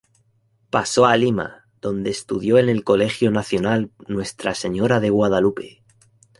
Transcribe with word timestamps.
Pasó 0.71 1.05
a 1.05 1.15
Lima, 1.15 1.67
donde 1.79 2.09
estudió 2.09 2.57
en 2.57 2.69
el 2.69 2.83
Colegio 2.83 3.29
Nacional 3.29 3.91
Nuestra 4.07 4.55
Señora 4.55 4.99
de 4.99 5.11
Guadalupe. 5.11 5.83